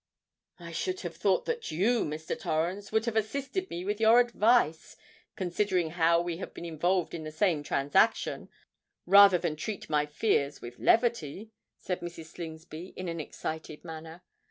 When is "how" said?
5.91-6.19